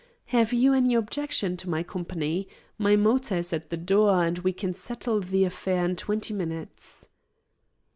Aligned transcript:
Have 0.33 0.51
you 0.51 0.73
any 0.73 0.95
objection 0.95 1.55
to 1.57 1.69
my 1.69 1.83
company? 1.83 2.47
My 2.79 2.95
motor 2.95 3.37
is 3.37 3.53
at 3.53 3.69
the 3.69 3.77
door, 3.77 4.25
and 4.25 4.39
we 4.39 4.51
can 4.51 4.73
settle 4.73 5.19
the 5.19 5.43
affair 5.43 5.85
in 5.85 5.95
twenty 5.95 6.33
minutes." 6.33 7.07